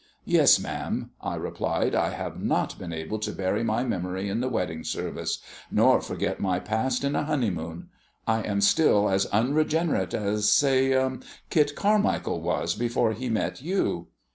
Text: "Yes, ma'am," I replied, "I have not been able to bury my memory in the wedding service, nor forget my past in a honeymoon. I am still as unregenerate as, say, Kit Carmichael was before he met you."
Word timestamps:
"Yes, 0.25 0.59
ma'am," 0.59 1.11
I 1.21 1.35
replied, 1.35 1.93
"I 1.93 2.09
have 2.09 2.41
not 2.41 2.79
been 2.79 2.91
able 2.91 3.19
to 3.19 3.31
bury 3.31 3.63
my 3.63 3.83
memory 3.83 4.29
in 4.29 4.39
the 4.39 4.49
wedding 4.49 4.83
service, 4.83 5.43
nor 5.69 6.01
forget 6.01 6.39
my 6.39 6.59
past 6.59 7.03
in 7.03 7.15
a 7.15 7.25
honeymoon. 7.25 7.89
I 8.25 8.41
am 8.41 8.61
still 8.61 9.07
as 9.11 9.27
unregenerate 9.27 10.15
as, 10.15 10.49
say, 10.49 11.17
Kit 11.51 11.75
Carmichael 11.75 12.41
was 12.41 12.73
before 12.73 13.13
he 13.13 13.29
met 13.29 13.61
you." 13.61 14.07